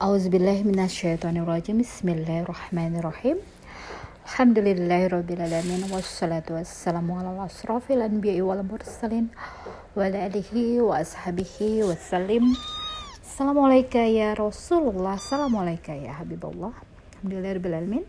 [0.00, 3.36] Auzubillahiminasyaitonirrajim Bismillahirrahmanirrahim.
[4.24, 9.28] Alhamdulillahirrabbilalamin Wassalatu wassalamu ala asrafil anbiya'i wal mursalin
[9.92, 15.20] Wa alihi wa ashabihi Assalamualaikum ya Rasulullah.
[15.20, 16.72] Assalamualaikum ya Habibullah.
[17.20, 18.00] Alhamdulillahirrabbilalamin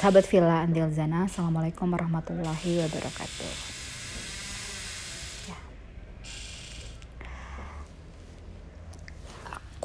[0.00, 3.73] Sahabat Villa Andil Zana Assalamualaikum warahmatullahi wabarakatuh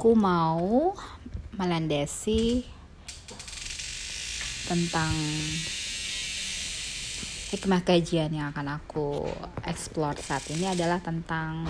[0.00, 0.96] aku mau
[1.60, 2.64] melandasi
[4.64, 5.12] tentang
[7.52, 9.28] hikmah kajian yang akan aku
[9.68, 11.68] explore saat ini adalah tentang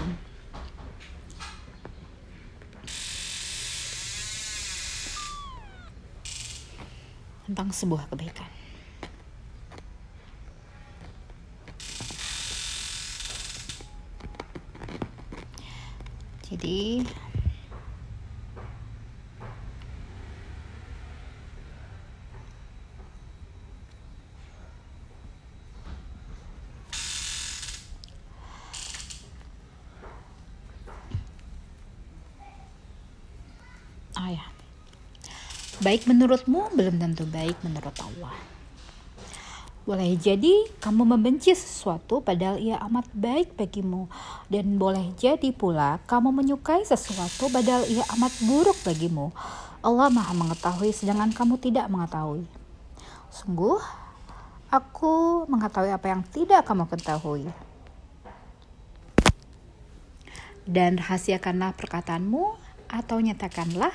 [7.50, 8.46] tentang sebuah kebaikan.
[16.46, 17.02] Jadi
[34.20, 34.44] Oh ya.
[35.90, 38.30] Baik menurutmu belum tentu baik menurut Allah.
[39.82, 44.06] Boleh jadi kamu membenci sesuatu padahal ia amat baik bagimu
[44.46, 49.34] dan boleh jadi pula kamu menyukai sesuatu padahal ia amat buruk bagimu.
[49.82, 52.46] Allah Maha mengetahui sedangkan kamu tidak mengetahui.
[53.34, 53.82] Sungguh
[54.70, 57.50] aku mengetahui apa yang tidak kamu ketahui.
[60.70, 62.54] Dan rahasiakanlah perkataanmu
[62.86, 63.90] atau nyatakanlah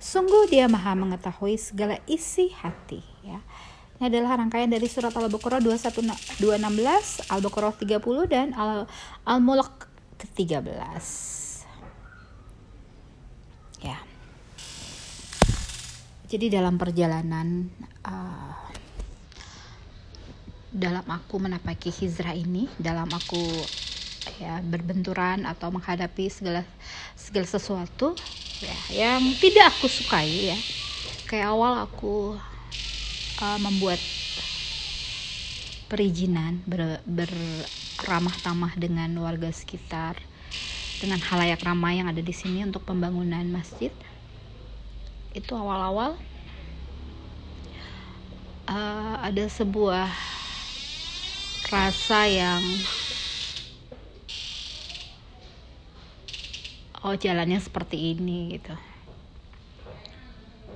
[0.00, 3.44] sungguh dia maha mengetahui segala isi hati ya
[4.00, 6.40] ini adalah rangkaian dari surat Al-Baqarah 216,
[7.28, 8.00] Al-Baqarah 30
[8.32, 8.56] dan
[9.28, 11.04] Al-Mulk ke-13.
[13.84, 14.00] Ya.
[16.32, 17.68] Jadi dalam perjalanan
[18.08, 18.56] uh,
[20.72, 23.44] dalam aku menapaki hijrah ini, dalam aku
[24.40, 26.64] ya berbenturan atau menghadapi segala
[27.16, 28.16] segala sesuatu
[28.60, 28.76] ya
[29.08, 30.58] yang tidak aku sukai ya.
[31.28, 32.34] Kayak awal aku
[33.40, 34.02] uh, membuat
[35.86, 40.18] perizinan ber, berramah tamah dengan warga sekitar
[41.00, 43.90] dengan halayak ramai yang ada di sini untuk pembangunan masjid.
[45.32, 46.18] Itu awal-awal
[48.68, 50.10] uh, ada sebuah
[51.70, 52.62] rasa yang
[57.04, 58.74] oh jalannya seperti ini gitu.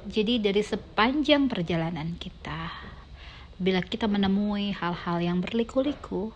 [0.04, 2.68] Jadi dari sepanjang perjalanan kita
[3.56, 6.34] bila kita menemui hal-hal yang berliku-liku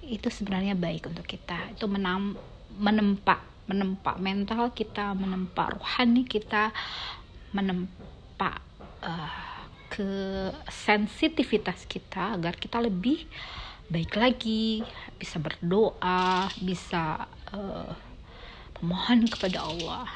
[0.00, 1.76] itu sebenarnya baik untuk kita.
[1.76, 2.40] Itu menam,
[2.80, 6.74] menempa menempa mental kita menempa rohani kita
[7.54, 8.58] menempa
[9.06, 10.10] uh, ke
[10.66, 13.22] sensitivitas kita agar kita lebih
[13.86, 14.82] baik lagi
[15.14, 18.09] bisa berdoa bisa uh,
[18.84, 20.08] mohon kepada Allah.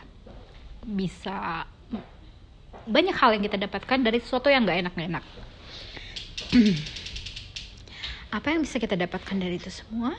[0.85, 1.65] Bisa.
[2.85, 5.25] Banyak hal yang kita dapatkan dari sesuatu yang gak enak gak enak
[8.35, 10.11] apa yang bisa kita dapatkan dari itu semua?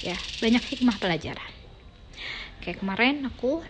[0.00, 1.52] Ya banyak hikmah pelajaran.
[2.64, 3.60] Kayak kemarin aku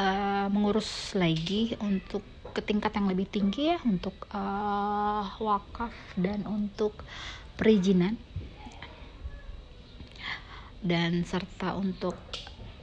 [0.00, 2.24] uh, mengurus lagi untuk
[2.56, 6.96] ke tingkat yang lebih tinggi ya untuk uh, wakaf dan untuk
[7.54, 8.16] perizinan
[10.80, 12.16] dan serta untuk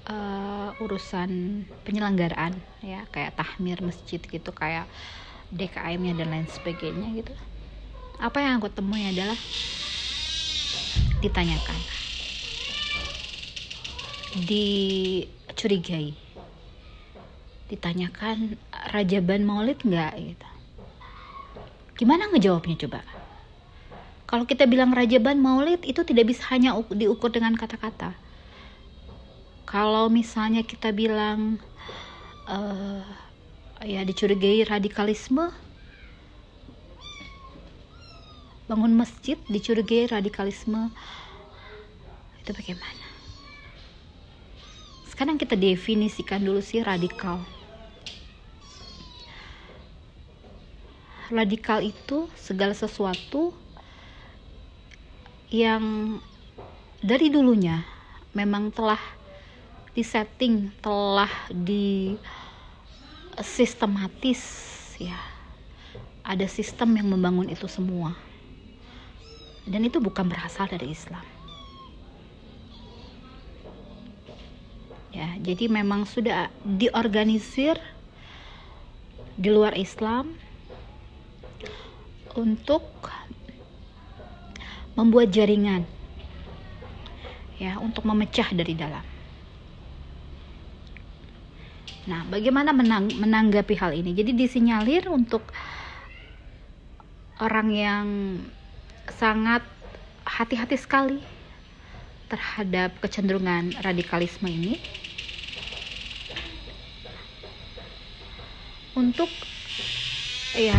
[0.06, 2.54] uh, urusan penyelenggaraan
[2.86, 4.86] ya kayak tahmir masjid gitu kayak
[5.50, 7.34] DKM-nya dan lain sebagainya gitu.
[8.18, 9.38] Apa yang aku temui adalah
[11.18, 11.80] ditanyakan
[14.46, 16.14] dicurigai
[17.68, 18.56] ditanyakan
[18.94, 20.48] rajaban maulid nggak gitu.
[21.98, 23.02] Gimana ngejawabnya coba
[24.28, 28.12] kalau kita bilang rajaban maulid itu tidak bisa hanya diukur dengan kata-kata.
[29.64, 31.64] Kalau misalnya kita bilang
[32.44, 33.08] uh,
[33.88, 35.48] ya dicurigai radikalisme,
[38.68, 40.92] bangun masjid dicurigai radikalisme,
[42.44, 43.08] itu bagaimana?
[45.08, 47.48] Sekarang kita definisikan dulu sih radikal.
[51.32, 53.67] Radikal itu segala sesuatu
[55.48, 56.18] yang
[57.00, 57.84] dari dulunya
[58.36, 59.00] memang telah
[59.96, 62.16] disetting, telah di
[63.40, 64.42] sistematis
[65.00, 65.18] ya.
[66.28, 68.12] Ada sistem yang membangun itu semua.
[69.64, 71.38] Dan itu bukan berasal dari Islam.
[75.18, 77.82] ya jadi memang sudah diorganisir
[79.34, 80.38] di luar Islam
[82.38, 82.86] untuk
[84.98, 85.86] membuat jaringan
[87.62, 89.06] ya untuk memecah dari dalam.
[92.08, 94.16] Nah, bagaimana menang menanggapi hal ini?
[94.16, 95.44] Jadi disinyalir untuk
[97.38, 98.06] orang yang
[99.12, 99.62] sangat
[100.26, 101.20] hati-hati sekali
[102.28, 104.76] terhadap kecenderungan radikalisme ini
[108.98, 109.32] untuk
[110.58, 110.76] ya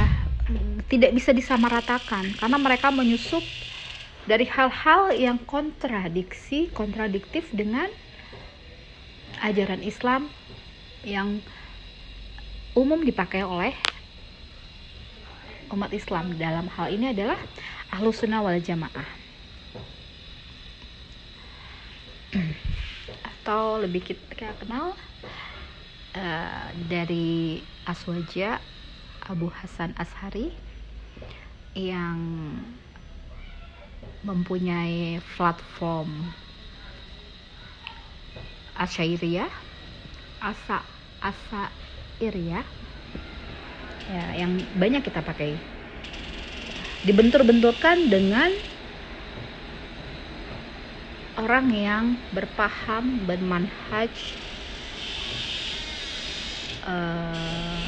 [0.93, 3.41] tidak bisa disamaratakan karena mereka menyusup
[4.29, 7.89] dari hal-hal yang kontradiksi, kontradiktif dengan
[9.41, 10.29] ajaran Islam
[11.01, 11.41] yang
[12.77, 13.73] umum dipakai oleh
[15.73, 16.37] umat Islam.
[16.37, 17.41] Dalam hal ini adalah
[17.89, 19.09] ahlu sunnah wal jamaah.
[23.33, 24.93] Atau lebih kita kenal
[26.13, 28.61] uh, dari Aswaja
[29.25, 30.53] Abu Hasan Ashari
[31.73, 32.21] yang
[34.27, 36.11] mempunyai platform
[38.79, 39.51] Asyairiyah
[40.39, 40.83] Asa
[41.19, 41.71] Asa
[42.23, 42.63] Iria
[44.09, 45.55] ya yang banyak kita pakai.
[47.07, 48.51] Dibentur-benturkan dengan
[51.39, 54.11] orang yang berpaham bermanhaj
[56.83, 57.79] uh,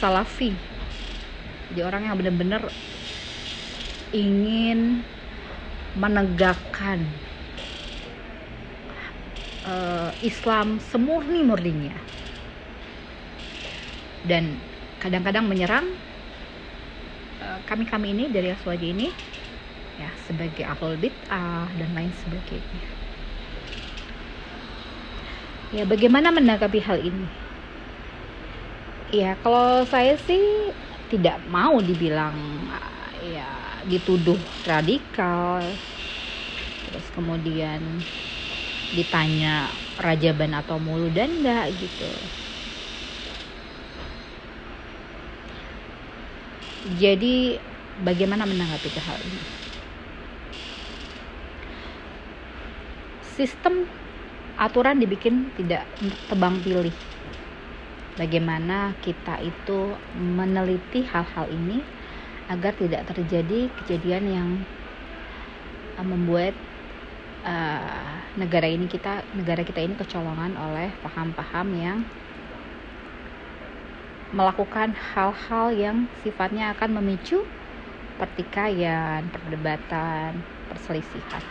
[0.00, 0.56] salafi.
[1.70, 2.62] Jadi orang yang benar-benar
[4.10, 5.04] ingin
[6.00, 7.04] menegakkan
[9.68, 11.92] uh, Islam semurni-murninya.
[14.24, 14.60] Dan
[15.00, 15.88] kadang-kadang menyerang
[17.40, 19.08] eh, kami-kami uh, ini dari Aswaji ini
[19.96, 22.84] ya sebagai ahlul bid'ah dan lain sebagainya.
[25.72, 27.28] Ya bagaimana menanggapi hal ini?
[29.08, 30.68] Ya kalau saya sih
[31.08, 32.36] tidak mau dibilang
[33.24, 35.64] ya dituduh radikal.
[36.90, 37.80] Terus kemudian
[38.96, 39.70] ditanya
[40.00, 42.10] rajaban atau mulu dan enggak gitu.
[46.98, 47.60] Jadi
[48.02, 49.40] bagaimana menanggapi ke hal ini?
[53.36, 53.84] Sistem
[54.56, 55.84] aturan dibikin tidak
[56.28, 56.92] tebang pilih.
[58.18, 61.80] Bagaimana kita itu meneliti hal-hal ini
[62.50, 64.50] agar tidak terjadi kejadian yang
[65.94, 66.52] uh, membuat
[67.46, 71.98] uh, negara ini kita negara kita ini kecolongan oleh paham-paham yang
[74.34, 77.42] melakukan hal-hal yang sifatnya akan memicu
[78.18, 80.38] pertikaian, perdebatan,
[80.70, 81.42] perselisihan.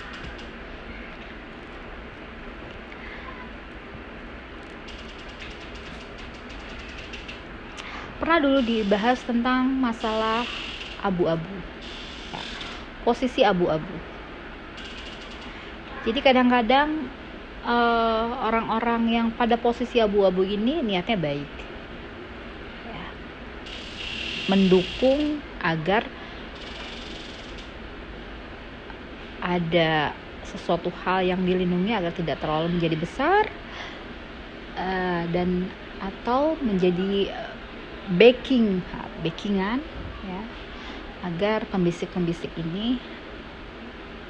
[8.20, 10.44] Pernah dulu dibahas tentang masalah
[11.04, 11.56] abu-abu.
[13.04, 13.96] Posisi abu-abu.
[16.08, 17.12] Jadi kadang-kadang
[17.64, 21.52] uh, orang-orang yang pada posisi abu-abu ini niatnya baik.
[22.88, 23.06] Ya.
[24.50, 26.08] mendukung agar
[29.40, 33.44] ada sesuatu hal yang dilindungi agar tidak terlalu menjadi besar
[34.76, 37.54] uh, dan atau menjadi uh,
[38.18, 38.82] backing
[39.22, 39.84] backingan
[40.26, 40.42] ya
[41.24, 43.00] agar pembisik-pembisik ini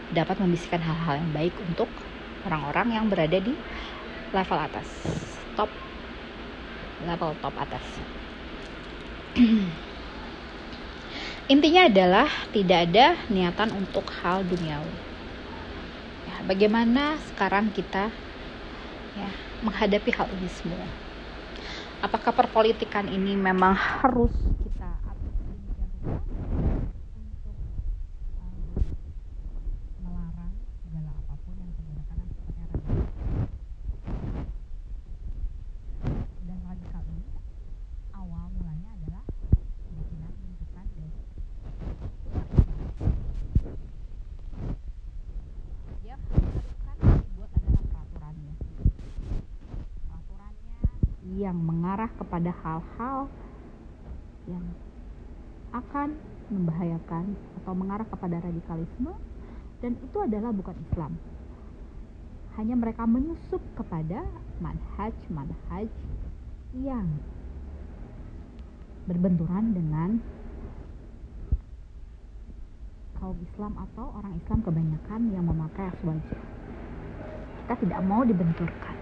[0.09, 1.89] dapat membisikkan hal-hal yang baik untuk
[2.49, 3.53] orang-orang yang berada di
[4.33, 4.87] level atas,
[5.53, 5.69] top
[7.05, 7.85] level top atas.
[11.53, 14.97] Intinya adalah tidak ada niatan untuk hal duniawi.
[16.29, 18.13] Ya, bagaimana sekarang kita
[19.17, 19.29] ya,
[19.65, 20.85] menghadapi hal ini semua?
[22.05, 24.29] Apakah perpolitikan ini memang harus
[51.49, 53.25] yang mengarah kepada hal-hal
[54.45, 54.61] yang
[55.73, 56.13] akan
[56.53, 59.17] membahayakan atau mengarah kepada radikalisme
[59.81, 61.17] dan itu adalah bukan Islam.
[62.53, 64.29] Hanya mereka menyusup kepada
[64.61, 65.89] manhaj-manhaj
[66.77, 67.07] yang
[69.09, 70.21] berbenturan dengan
[73.17, 76.37] kaum Islam atau orang Islam kebanyakan yang memakai aswaja.
[77.65, 78.95] Kita tidak mau dibenturkan.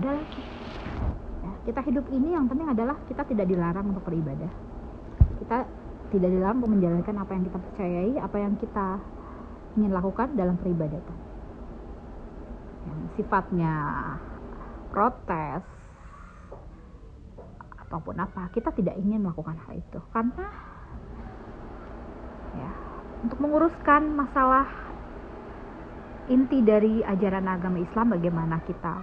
[0.00, 0.16] Ada.
[1.44, 4.48] Ya, kita hidup ini yang penting adalah kita tidak dilarang untuk beribadah.
[5.44, 5.56] Kita
[6.10, 8.86] tidak dilarang untuk menjalankan apa yang kita percayai apa yang kita
[9.76, 11.18] ingin lakukan dalam peribadatan.
[12.88, 13.74] Yang sifatnya
[14.90, 15.62] protes
[17.86, 20.00] ataupun apa kita tidak ingin melakukan hal itu.
[20.10, 20.46] Karena
[22.56, 22.70] ya
[23.20, 24.66] untuk menguruskan masalah
[26.32, 28.94] inti dari ajaran agama Islam bagaimana kita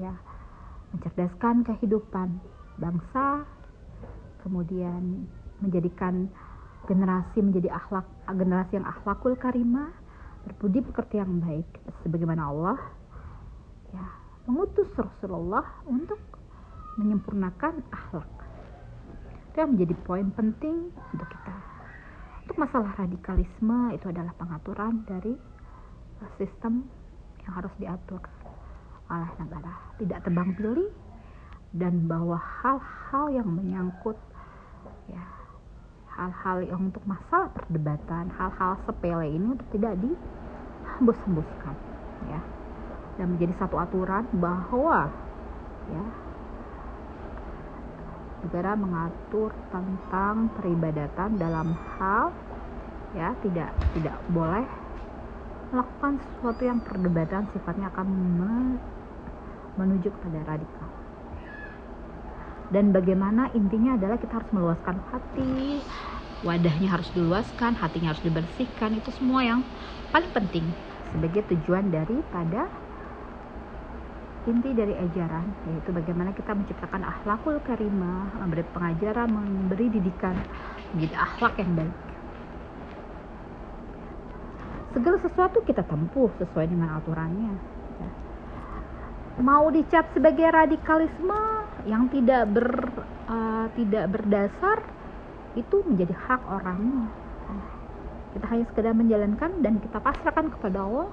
[0.00, 0.12] ya
[0.94, 2.28] mencerdaskan kehidupan
[2.80, 3.44] bangsa
[4.42, 5.28] kemudian
[5.60, 6.26] menjadikan
[6.88, 9.92] generasi menjadi akhlak generasi yang akhlakul karimah
[10.48, 11.68] berbudi pekerti yang baik
[12.02, 12.78] sebagaimana Allah.
[13.92, 14.04] Ya
[14.48, 16.18] mengutus Rasulullah untuk
[16.96, 18.32] menyempurnakan akhlak.
[19.50, 21.54] Itu yang menjadi poin penting untuk kita.
[22.46, 25.36] Untuk masalah radikalisme itu adalah pengaturan dari
[26.40, 26.88] sistem
[27.46, 28.20] yang harus diatur
[29.10, 30.90] oleh negara tidak tebang pilih
[31.74, 34.16] dan bahwa hal-hal yang menyangkut
[35.10, 35.22] ya
[36.14, 41.74] hal-hal yang untuk masalah perdebatan hal-hal sepele ini untuk tidak dihembus-hembuskan
[42.28, 42.40] ya.
[43.16, 45.12] Dan menjadi satu aturan bahwa
[45.92, 46.04] ya
[48.40, 52.32] negara mengatur tentang peribadatan dalam hal
[53.12, 54.64] ya tidak tidak boleh
[55.70, 58.08] melakukan sesuatu yang perdebatan sifatnya akan
[59.80, 60.88] menuju kepada radikal
[62.70, 65.82] dan bagaimana intinya adalah kita harus meluaskan hati
[66.44, 69.60] wadahnya harus diluaskan hatinya harus dibersihkan itu semua yang
[70.14, 70.64] paling penting
[71.10, 72.70] sebagai tujuan daripada
[74.48, 80.32] inti dari ajaran yaitu bagaimana kita menciptakan akhlakul karimah memberi pengajaran memberi didikan
[80.96, 81.96] menjadi akhlak yang baik
[84.96, 87.52] segala sesuatu kita tempuh sesuai dengan aturannya
[88.00, 88.08] ya.
[89.38, 91.42] Mau dicap sebagai radikalisme
[91.86, 92.66] yang tidak ber
[93.30, 94.82] uh, tidak berdasar
[95.54, 97.06] itu menjadi hak orangnya
[98.30, 101.10] kita hanya sekedar menjalankan dan kita pasrahkan kepada Allah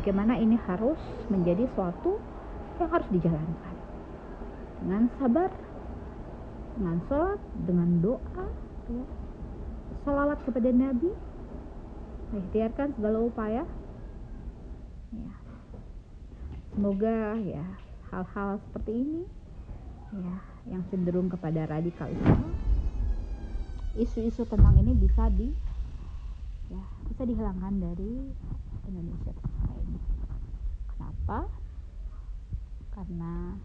[0.00, 0.96] bagaimana ini harus
[1.28, 2.16] menjadi suatu
[2.80, 3.74] yang harus dijalankan.
[4.80, 5.50] Dengan sabar
[6.78, 8.46] dengan sholat dengan doa
[8.86, 9.04] ya.
[10.06, 11.10] salawat kepada Nabi
[12.32, 13.64] ikhtiarkan segala upaya.
[15.12, 15.47] Ya
[16.78, 17.66] semoga ya
[18.14, 19.26] hal-hal seperti ini
[20.14, 20.36] ya
[20.70, 22.54] yang cenderung kepada radikalisme
[23.98, 25.50] isu-isu tentang ini bisa di
[26.70, 26.78] ya
[27.10, 28.30] bisa dihilangkan dari
[28.86, 29.34] Indonesia
[29.74, 29.98] ini
[30.94, 31.50] kenapa?
[32.94, 33.58] Karena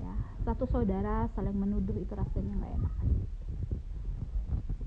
[0.00, 0.14] ya
[0.48, 2.94] satu saudara saling menuduh itu rasanya nggak enak.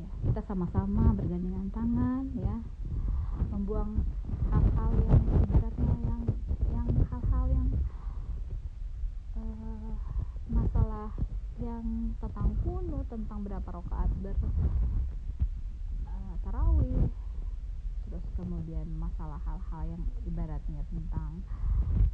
[0.01, 2.57] Ya kita sama-sama bergandengan tangan ya
[3.53, 4.01] membuang
[4.49, 6.21] hal-hal yang ibaratnya yang
[6.73, 7.69] yang hal-hal yang
[9.35, 9.91] uh,
[10.47, 11.09] masalah
[11.57, 14.36] yang tentang kuno tentang berapa rakaat ber
[16.07, 17.09] uh, tarawih.
[18.07, 21.43] Terus kemudian masalah hal-hal yang ibaratnya tentang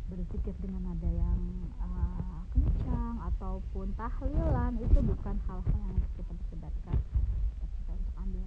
[0.10, 1.40] berzikir dengan nada yang
[1.82, 6.98] uh, kencang ataupun tahlilan itu bukan hal-hal yang kita perdebatkan.
[7.62, 8.46] Kita untuk ambil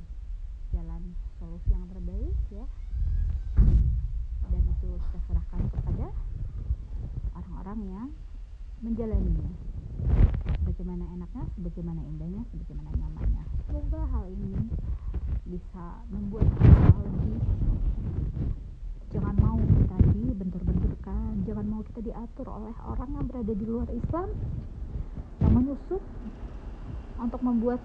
[0.75, 1.03] jalan
[1.39, 2.67] solusi yang terbaik ya.
[4.47, 6.07] Dan itu kita serahkan kepada
[7.35, 8.09] orang-orang yang
[8.83, 9.51] menjalaninya.
[10.67, 14.73] Bagaimana enaknya sebagaimana indahnya sebagaimana nyamannya semoga hal ini
[15.53, 17.37] bisa membuat kita lebih
[19.13, 24.33] jangan mau kita dibentur-benturkan jangan mau kita diatur oleh orang yang berada di luar Islam
[25.45, 26.01] yang menusuk
[27.21, 27.85] untuk membuat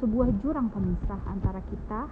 [0.00, 2.08] sebuah jurang pemisah antara kita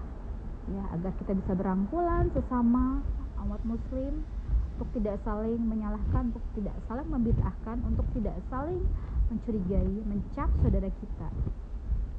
[0.76, 3.00] ya agar kita bisa berangkulan sesama
[3.48, 4.28] umat muslim
[4.76, 8.84] untuk tidak saling menyalahkan untuk tidak saling membid'ahkan untuk tidak saling
[9.32, 11.32] mencurigai mencap saudara kita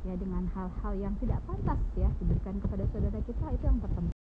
[0.08, 4.08] ya dengan hal-hal yang tidak pantas ya diberikan kepada saudara kita itu yang pertama